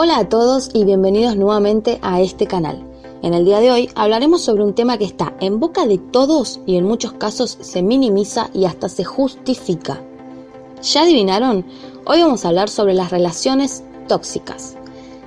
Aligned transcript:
Hola 0.00 0.18
a 0.18 0.28
todos 0.28 0.70
y 0.74 0.84
bienvenidos 0.84 1.34
nuevamente 1.34 1.98
a 2.02 2.20
este 2.20 2.46
canal. 2.46 2.84
En 3.20 3.34
el 3.34 3.44
día 3.44 3.58
de 3.58 3.72
hoy 3.72 3.90
hablaremos 3.96 4.44
sobre 4.44 4.62
un 4.62 4.72
tema 4.72 4.96
que 4.96 5.04
está 5.04 5.34
en 5.40 5.58
boca 5.58 5.88
de 5.88 5.98
todos 5.98 6.60
y 6.66 6.76
en 6.76 6.84
muchos 6.84 7.14
casos 7.14 7.58
se 7.60 7.82
minimiza 7.82 8.48
y 8.54 8.66
hasta 8.66 8.88
se 8.88 9.02
justifica. 9.02 10.00
¿Ya 10.82 11.02
adivinaron? 11.02 11.66
Hoy 12.06 12.20
vamos 12.20 12.44
a 12.44 12.48
hablar 12.50 12.68
sobre 12.68 12.94
las 12.94 13.10
relaciones 13.10 13.82
tóxicas. 14.06 14.76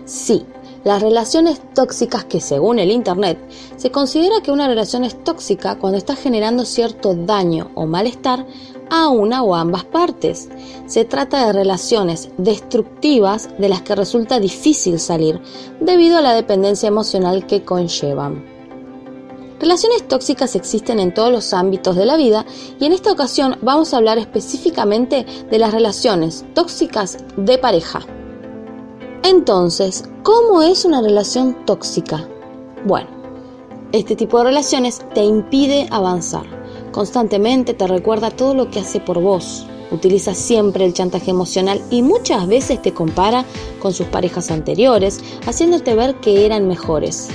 Sí, 0.05 0.45
las 0.83 1.01
relaciones 1.01 1.61
tóxicas 1.73 2.25
que 2.25 2.41
según 2.41 2.79
el 2.79 2.91
Internet 2.91 3.37
se 3.77 3.91
considera 3.91 4.41
que 4.41 4.51
una 4.51 4.67
relación 4.67 5.03
es 5.03 5.23
tóxica 5.23 5.77
cuando 5.77 5.97
está 5.97 6.15
generando 6.15 6.65
cierto 6.65 7.13
daño 7.13 7.71
o 7.75 7.85
malestar 7.85 8.45
a 8.89 9.07
una 9.07 9.43
o 9.43 9.55
ambas 9.55 9.85
partes. 9.85 10.49
Se 10.85 11.05
trata 11.05 11.45
de 11.45 11.53
relaciones 11.53 12.29
destructivas 12.37 13.49
de 13.57 13.69
las 13.69 13.81
que 13.81 13.95
resulta 13.95 14.39
difícil 14.39 14.99
salir 14.99 15.39
debido 15.79 16.17
a 16.17 16.21
la 16.21 16.33
dependencia 16.33 16.87
emocional 16.87 17.47
que 17.47 17.63
conllevan. 17.63 18.51
Relaciones 19.59 20.07
tóxicas 20.07 20.55
existen 20.55 20.99
en 20.99 21.13
todos 21.13 21.31
los 21.31 21.53
ámbitos 21.53 21.95
de 21.95 22.05
la 22.05 22.17
vida 22.17 22.45
y 22.79 22.85
en 22.85 22.93
esta 22.93 23.11
ocasión 23.11 23.57
vamos 23.61 23.93
a 23.93 23.97
hablar 23.97 24.17
específicamente 24.17 25.25
de 25.49 25.59
las 25.59 25.71
relaciones 25.71 26.43
tóxicas 26.55 27.19
de 27.37 27.59
pareja. 27.59 28.01
Entonces, 29.23 30.03
¿cómo 30.23 30.63
es 30.63 30.83
una 30.83 30.99
relación 30.99 31.55
tóxica? 31.65 32.27
Bueno, 32.85 33.07
este 33.91 34.15
tipo 34.15 34.39
de 34.39 34.45
relaciones 34.45 35.01
te 35.13 35.23
impide 35.23 35.87
avanzar. 35.91 36.45
Constantemente 36.91 37.75
te 37.75 37.85
recuerda 37.85 38.31
todo 38.31 38.55
lo 38.55 38.71
que 38.71 38.79
hace 38.79 38.99
por 38.99 39.21
vos. 39.21 39.67
Utiliza 39.91 40.33
siempre 40.33 40.85
el 40.85 40.93
chantaje 40.93 41.29
emocional 41.29 41.81
y 41.91 42.01
muchas 42.01 42.47
veces 42.47 42.81
te 42.81 42.93
compara 42.93 43.45
con 43.79 43.93
sus 43.93 44.07
parejas 44.07 44.49
anteriores, 44.49 45.19
haciéndote 45.45 45.93
ver 45.93 46.15
que 46.15 46.45
eran 46.45 46.67
mejores. 46.67 47.29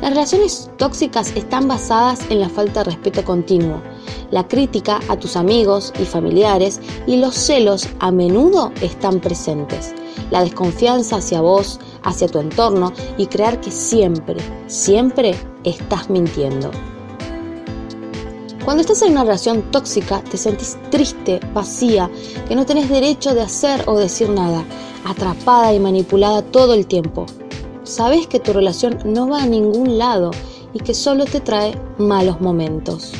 Las 0.00 0.10
relaciones 0.10 0.70
tóxicas 0.78 1.36
están 1.36 1.68
basadas 1.68 2.20
en 2.30 2.40
la 2.40 2.48
falta 2.48 2.80
de 2.80 2.90
respeto 2.90 3.24
continuo, 3.24 3.80
la 4.30 4.46
crítica 4.46 5.00
a 5.08 5.16
tus 5.16 5.36
amigos 5.36 5.92
y 6.00 6.04
familiares 6.04 6.80
y 7.06 7.16
los 7.16 7.34
celos 7.34 7.88
a 7.98 8.10
menudo 8.10 8.72
están 8.80 9.20
presentes 9.20 9.94
la 10.30 10.42
desconfianza 10.42 11.16
hacia 11.16 11.40
vos, 11.40 11.80
hacia 12.02 12.28
tu 12.28 12.38
entorno 12.38 12.92
y 13.16 13.26
creer 13.26 13.60
que 13.60 13.70
siempre, 13.70 14.40
siempre 14.66 15.34
estás 15.64 16.08
mintiendo. 16.08 16.70
Cuando 18.64 18.82
estás 18.82 19.02
en 19.02 19.12
una 19.12 19.24
relación 19.24 19.62
tóxica, 19.70 20.22
te 20.22 20.36
sentís 20.36 20.78
triste, 20.90 21.40
vacía, 21.54 22.10
que 22.46 22.54
no 22.54 22.66
tenés 22.66 22.88
derecho 22.88 23.34
de 23.34 23.40
hacer 23.40 23.82
o 23.86 23.98
decir 23.98 24.28
nada, 24.28 24.64
atrapada 25.04 25.74
y 25.74 25.80
manipulada 25.80 26.42
todo 26.42 26.74
el 26.74 26.86
tiempo. 26.86 27.26
Sabes 27.84 28.26
que 28.26 28.38
tu 28.38 28.52
relación 28.52 28.98
no 29.04 29.28
va 29.28 29.42
a 29.42 29.46
ningún 29.46 29.98
lado 29.98 30.30
y 30.72 30.78
que 30.80 30.94
solo 30.94 31.24
te 31.24 31.40
trae 31.40 31.74
malos 31.98 32.40
momentos. 32.40 33.12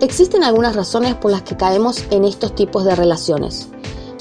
Existen 0.00 0.44
algunas 0.44 0.76
razones 0.76 1.16
por 1.16 1.32
las 1.32 1.42
que 1.42 1.56
caemos 1.56 2.04
en 2.10 2.24
estos 2.24 2.54
tipos 2.54 2.84
de 2.84 2.94
relaciones. 2.94 3.68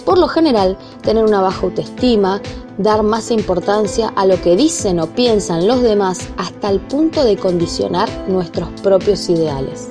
Por 0.06 0.17
lo 0.17 0.28
general, 0.28 0.75
tener 1.03 1.23
una 1.23 1.42
baja 1.42 1.67
autoestima, 1.67 2.42
dar 2.80 3.03
más 3.03 3.30
importancia 3.30 4.11
a 4.16 4.25
lo 4.25 4.42
que 4.42 4.55
dicen 4.55 5.00
o 5.00 5.08
piensan 5.08 5.67
los 5.67 5.83
demás 5.83 6.30
hasta 6.38 6.72
el 6.72 6.80
punto 6.80 7.23
de 7.23 7.38
condicionar 7.38 8.09
nuestros 8.28 8.70
propios 8.81 9.30
ideales. 9.30 9.89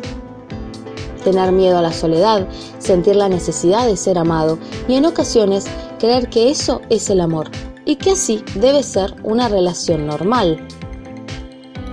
Tener 1.22 1.52
miedo 1.52 1.78
a 1.78 1.82
la 1.82 1.92
soledad, 1.92 2.48
sentir 2.78 3.14
la 3.14 3.28
necesidad 3.28 3.86
de 3.86 3.96
ser 3.96 4.18
amado 4.18 4.58
y 4.88 4.94
en 4.94 5.06
ocasiones 5.06 5.66
creer 6.00 6.30
que 6.30 6.50
eso 6.50 6.80
es 6.88 7.10
el 7.10 7.20
amor 7.20 7.48
y 7.84 7.96
que 7.96 8.12
así 8.12 8.42
debe 8.56 8.82
ser 8.82 9.14
una 9.22 9.48
relación 9.48 10.06
normal. 10.06 10.66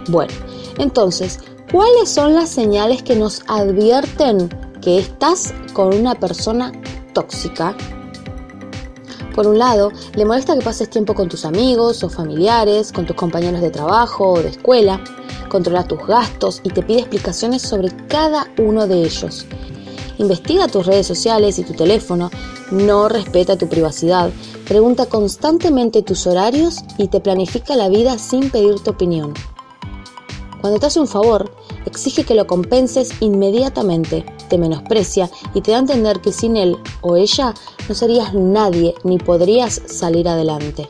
Bueno, 0.10 0.34
entonces, 0.80 1.40
¿cuáles 1.74 2.08
son 2.08 2.36
las 2.36 2.50
señales 2.50 3.02
que 3.02 3.16
nos 3.16 3.42
advierten 3.48 4.48
que 4.80 5.00
estás 5.00 5.56
con 5.74 5.92
una 5.92 6.14
persona 6.14 6.72
tóxica? 7.14 7.76
Por 9.34 9.48
un 9.48 9.58
lado, 9.58 9.92
le 10.14 10.24
molesta 10.24 10.54
que 10.54 10.64
pases 10.64 10.92
tiempo 10.92 11.16
con 11.16 11.30
tus 11.30 11.46
amigos 11.46 12.04
o 12.04 12.10
familiares, 12.10 12.92
con 12.92 13.08
tus 13.08 13.16
compañeros 13.16 13.60
de 13.60 13.72
trabajo 13.72 14.34
o 14.34 14.40
de 14.44 14.50
escuela, 14.50 15.04
controla 15.50 15.88
tus 15.88 16.06
gastos 16.06 16.62
y 16.64 16.70
te 16.70 16.84
pide 16.84 17.00
explicaciones 17.00 17.64
sobre 17.64 17.90
cada 18.08 18.48
uno 18.60 18.86
de 18.86 19.02
ellos. 19.02 19.48
Investiga 20.20 20.68
tus 20.68 20.86
redes 20.86 21.08
sociales 21.08 21.58
y 21.58 21.64
tu 21.64 21.74
teléfono, 21.74 22.30
no 22.70 23.10
respeta 23.10 23.58
tu 23.58 23.68
privacidad, 23.68 24.30
pregunta 24.68 25.08
constantemente 25.08 26.04
tus 26.04 26.28
horarios 26.28 26.84
y 27.00 27.08
te 27.08 27.20
planifica 27.20 27.76
la 27.76 27.90
vida 27.90 28.20
sin 28.20 28.52
pedir 28.52 28.80
tu 28.82 28.92
opinión. 28.92 29.34
Cuando 30.64 30.80
te 30.80 30.86
hace 30.86 31.02
un 31.02 31.10
favor, 31.10 31.52
exige 31.86 32.24
que 32.24 32.36
lo 32.36 32.48
compenses 32.48 33.10
inmediatamente, 33.20 34.26
te 34.48 34.58
menosprecia 34.58 35.30
y 35.54 35.60
te 35.60 35.72
da 35.72 35.78
a 35.78 35.82
entender 35.82 36.22
que 36.22 36.32
sin 36.32 36.56
él 36.56 36.78
o 37.02 37.18
ella 37.18 37.54
no 37.90 37.94
serías 37.94 38.34
nadie 38.34 38.96
ni 39.04 39.18
podrías 39.18 39.82
salir 39.88 40.26
adelante. 40.30 40.88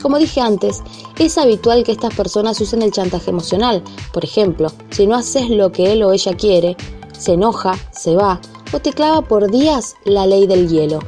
Como 0.00 0.18
dije 0.18 0.40
antes, 0.40 0.84
es 1.18 1.36
habitual 1.36 1.82
que 1.82 1.90
estas 1.90 2.14
personas 2.14 2.60
usen 2.60 2.82
el 2.82 2.92
chantaje 2.92 3.30
emocional. 3.30 3.82
Por 4.12 4.24
ejemplo, 4.24 4.70
si 4.90 5.08
no 5.08 5.16
haces 5.16 5.50
lo 5.50 5.72
que 5.72 5.90
él 5.90 6.04
o 6.04 6.12
ella 6.12 6.36
quiere, 6.36 6.76
se 7.18 7.32
enoja, 7.32 7.74
se 7.90 8.14
va 8.14 8.40
o 8.72 8.78
te 8.78 8.92
clava 8.92 9.22
por 9.22 9.50
días 9.50 9.96
la 10.04 10.28
ley 10.28 10.46
del 10.46 10.68
hielo. 10.68 11.00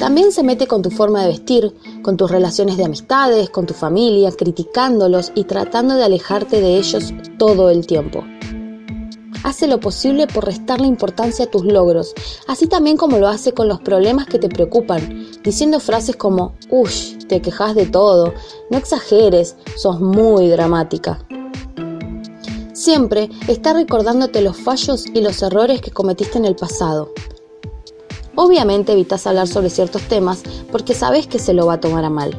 También 0.00 0.32
se 0.32 0.42
mete 0.42 0.66
con 0.66 0.82
tu 0.82 0.90
forma 0.90 1.22
de 1.22 1.28
vestir, 1.28 1.72
con 2.04 2.16
tus 2.16 2.30
relaciones 2.30 2.76
de 2.76 2.84
amistades, 2.84 3.50
con 3.50 3.66
tu 3.66 3.74
familia, 3.74 4.30
criticándolos 4.30 5.32
y 5.34 5.44
tratando 5.44 5.96
de 5.96 6.04
alejarte 6.04 6.60
de 6.60 6.76
ellos 6.76 7.12
todo 7.38 7.70
el 7.70 7.84
tiempo. 7.86 8.22
Hace 9.42 9.66
lo 9.66 9.80
posible 9.80 10.26
por 10.26 10.44
restarle 10.44 10.86
importancia 10.86 11.46
a 11.46 11.50
tus 11.50 11.64
logros, 11.64 12.14
así 12.46 12.66
también 12.66 12.96
como 12.96 13.18
lo 13.18 13.28
hace 13.28 13.52
con 13.52 13.68
los 13.68 13.80
problemas 13.80 14.26
que 14.26 14.38
te 14.38 14.48
preocupan, 14.48 15.26
diciendo 15.42 15.80
frases 15.80 16.16
como, 16.16 16.54
uff, 16.70 16.94
te 17.26 17.42
quejas 17.42 17.74
de 17.74 17.86
todo, 17.86 18.32
no 18.70 18.78
exageres, 18.78 19.56
sos 19.76 20.00
muy 20.00 20.48
dramática. 20.48 21.18
Siempre 22.72 23.30
está 23.48 23.72
recordándote 23.72 24.42
los 24.42 24.56
fallos 24.58 25.06
y 25.06 25.20
los 25.20 25.42
errores 25.42 25.80
que 25.80 25.90
cometiste 25.90 26.38
en 26.38 26.44
el 26.44 26.56
pasado, 26.56 27.12
Obviamente 28.36 28.92
evitas 28.92 29.26
hablar 29.26 29.46
sobre 29.46 29.70
ciertos 29.70 30.02
temas 30.02 30.42
porque 30.72 30.94
sabes 30.94 31.26
que 31.26 31.38
se 31.38 31.54
lo 31.54 31.66
va 31.66 31.74
a 31.74 31.80
tomar 31.80 32.04
a 32.04 32.10
mal. 32.10 32.36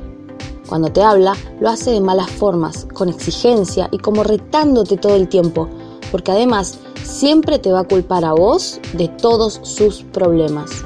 Cuando 0.68 0.90
te 0.90 1.02
habla, 1.02 1.36
lo 1.60 1.70
hace 1.70 1.92
de 1.92 2.02
malas 2.02 2.30
formas, 2.30 2.88
con 2.94 3.08
exigencia 3.08 3.88
y 3.92 4.00
como 4.00 4.24
retándote 4.24 4.98
todo 4.98 5.16
el 5.16 5.30
tiempo, 5.30 5.70
porque 6.12 6.32
además 6.32 6.80
siempre 7.04 7.60
te 7.60 7.72
va 7.72 7.82
a 7.82 7.88
culpar 7.88 8.26
a 8.26 8.34
vos 8.34 8.80
de 8.94 9.08
todos 9.08 9.60
sus 9.64 10.04
problemas. 10.04 10.84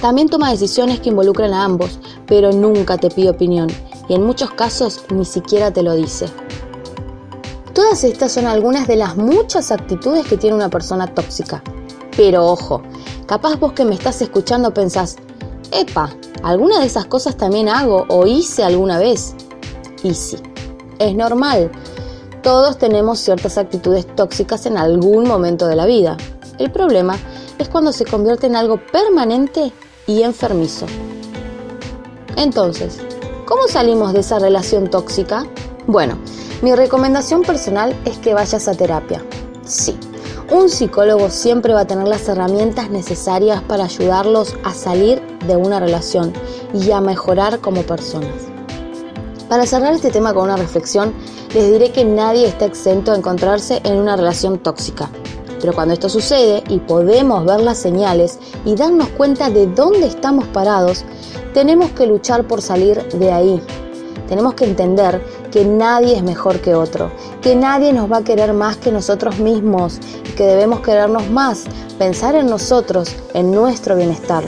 También 0.00 0.28
toma 0.28 0.50
decisiones 0.50 1.00
que 1.00 1.08
involucran 1.10 1.52
a 1.52 1.64
ambos, 1.64 1.98
pero 2.26 2.52
nunca 2.52 2.96
te 2.96 3.10
pide 3.10 3.30
opinión 3.30 3.68
y 4.08 4.14
en 4.14 4.24
muchos 4.24 4.50
casos 4.52 5.04
ni 5.10 5.24
siquiera 5.24 5.72
te 5.72 5.82
lo 5.82 5.94
dice. 5.94 6.26
Todas 7.74 8.04
estas 8.04 8.32
son 8.32 8.46
algunas 8.46 8.86
de 8.86 8.96
las 8.96 9.16
muchas 9.16 9.72
actitudes 9.72 10.24
que 10.26 10.36
tiene 10.36 10.54
una 10.54 10.70
persona 10.70 11.08
tóxica. 11.08 11.62
Pero 12.16 12.46
ojo, 12.46 12.82
Capaz 13.26 13.58
vos 13.58 13.72
que 13.72 13.86
me 13.86 13.94
estás 13.94 14.20
escuchando 14.20 14.74
pensás, 14.74 15.16
epa, 15.72 16.10
¿alguna 16.42 16.80
de 16.80 16.86
esas 16.86 17.06
cosas 17.06 17.36
también 17.36 17.70
hago 17.70 18.04
o 18.08 18.26
hice 18.26 18.62
alguna 18.62 18.98
vez? 18.98 19.34
Y 20.02 20.12
sí, 20.12 20.36
es 20.98 21.14
normal. 21.14 21.72
Todos 22.42 22.76
tenemos 22.76 23.18
ciertas 23.20 23.56
actitudes 23.56 24.06
tóxicas 24.14 24.66
en 24.66 24.76
algún 24.76 25.26
momento 25.26 25.66
de 25.66 25.76
la 25.76 25.86
vida. 25.86 26.18
El 26.58 26.70
problema 26.70 27.16
es 27.58 27.70
cuando 27.70 27.92
se 27.92 28.04
convierte 28.04 28.46
en 28.46 28.56
algo 28.56 28.78
permanente 28.92 29.72
y 30.06 30.22
enfermizo. 30.22 30.84
Entonces, 32.36 33.00
¿cómo 33.46 33.68
salimos 33.68 34.12
de 34.12 34.20
esa 34.20 34.38
relación 34.38 34.90
tóxica? 34.90 35.46
Bueno, 35.86 36.18
mi 36.60 36.74
recomendación 36.74 37.40
personal 37.40 37.98
es 38.04 38.18
que 38.18 38.34
vayas 38.34 38.68
a 38.68 38.74
terapia. 38.74 39.24
Sí, 39.64 39.96
un 40.50 40.68
psicólogo 40.68 41.30
siempre 41.30 41.72
va 41.72 41.80
a 41.80 41.86
tener 41.86 42.06
las 42.06 42.28
herramientas 42.28 42.90
necesarias 42.90 43.62
para 43.62 43.84
ayudarlos 43.84 44.56
a 44.62 44.74
salir 44.74 45.22
de 45.46 45.56
una 45.56 45.80
relación 45.80 46.32
y 46.74 46.90
a 46.90 47.00
mejorar 47.00 47.60
como 47.60 47.82
personas. 47.82 48.30
Para 49.48 49.66
cerrar 49.66 49.94
este 49.94 50.10
tema 50.10 50.34
con 50.34 50.44
una 50.44 50.56
reflexión, 50.56 51.14
les 51.54 51.70
diré 51.70 51.92
que 51.92 52.04
nadie 52.04 52.46
está 52.46 52.66
exento 52.66 53.12
de 53.12 53.18
encontrarse 53.18 53.80
en 53.84 53.96
una 53.96 54.16
relación 54.16 54.58
tóxica. 54.58 55.08
Pero 55.60 55.72
cuando 55.72 55.94
esto 55.94 56.08
sucede 56.08 56.62
y 56.68 56.78
podemos 56.78 57.44
ver 57.46 57.60
las 57.60 57.78
señales 57.78 58.38
y 58.66 58.74
darnos 58.74 59.08
cuenta 59.10 59.48
de 59.48 59.66
dónde 59.66 60.06
estamos 60.06 60.46
parados, 60.48 61.04
tenemos 61.54 61.90
que 61.92 62.06
luchar 62.06 62.46
por 62.46 62.60
salir 62.60 63.02
de 63.10 63.32
ahí. 63.32 63.62
Tenemos 64.28 64.54
que 64.54 64.64
entender 64.64 65.22
que 65.50 65.64
nadie 65.64 66.16
es 66.16 66.22
mejor 66.22 66.60
que 66.60 66.74
otro, 66.74 67.10
que 67.42 67.54
nadie 67.54 67.92
nos 67.92 68.10
va 68.10 68.18
a 68.18 68.24
querer 68.24 68.52
más 68.54 68.76
que 68.76 68.90
nosotros 68.90 69.38
mismos 69.38 70.00
que 70.36 70.44
debemos 70.44 70.80
querernos 70.80 71.30
más, 71.30 71.64
pensar 71.98 72.34
en 72.34 72.46
nosotros, 72.46 73.14
en 73.34 73.52
nuestro 73.52 73.96
bienestar, 73.96 74.44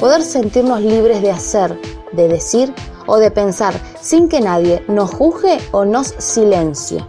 poder 0.00 0.22
sentirnos 0.22 0.80
libres 0.80 1.22
de 1.22 1.30
hacer, 1.30 1.78
de 2.12 2.28
decir 2.28 2.72
o 3.06 3.18
de 3.18 3.30
pensar 3.30 3.74
sin 4.00 4.28
que 4.28 4.40
nadie 4.40 4.84
nos 4.88 5.10
juzgue 5.10 5.58
o 5.72 5.84
nos 5.84 6.14
silencie. 6.18 7.04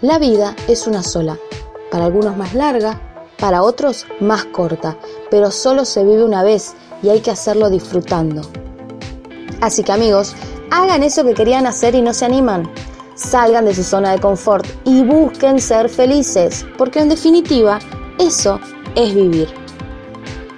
La 0.00 0.18
vida 0.18 0.54
es 0.68 0.86
una 0.86 1.02
sola, 1.02 1.38
para 1.90 2.06
algunos 2.06 2.36
más 2.36 2.54
larga, 2.54 3.00
para 3.38 3.62
otros 3.62 4.06
más 4.20 4.44
corta, 4.46 4.96
pero 5.30 5.50
solo 5.50 5.84
se 5.84 6.04
vive 6.04 6.24
una 6.24 6.42
vez 6.42 6.74
y 7.02 7.08
hay 7.08 7.20
que 7.20 7.30
hacerlo 7.30 7.70
disfrutando. 7.70 8.42
Así 9.60 9.82
que 9.82 9.92
amigos, 9.92 10.34
hagan 10.74 11.04
eso 11.04 11.24
que 11.24 11.34
querían 11.34 11.66
hacer 11.66 11.94
y 11.94 12.02
no 12.02 12.12
se 12.12 12.24
animan. 12.24 12.68
Salgan 13.14 13.64
de 13.64 13.74
su 13.74 13.84
zona 13.84 14.10
de 14.10 14.20
confort 14.20 14.66
y 14.84 15.02
busquen 15.02 15.60
ser 15.60 15.88
felices, 15.88 16.66
porque 16.76 16.98
en 16.98 17.08
definitiva 17.08 17.78
eso 18.18 18.58
es 18.96 19.14
vivir. 19.14 19.48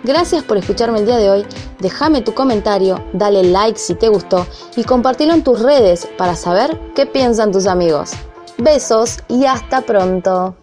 Gracias 0.04 0.42
por 0.42 0.56
escucharme 0.56 1.00
el 1.00 1.06
día 1.06 1.18
de 1.18 1.30
hoy. 1.30 1.46
Déjame 1.80 2.22
tu 2.22 2.32
comentario, 2.32 3.04
dale 3.12 3.42
like 3.42 3.78
si 3.78 3.94
te 3.94 4.08
gustó 4.08 4.46
y 4.74 4.84
compartilo 4.84 5.34
en 5.34 5.44
tus 5.44 5.60
redes 5.60 6.08
para 6.16 6.34
saber 6.34 6.80
qué 6.94 7.04
piensan 7.04 7.52
tus 7.52 7.66
amigos. 7.66 8.12
Besos 8.56 9.18
y 9.28 9.44
hasta 9.44 9.82
pronto. 9.82 10.56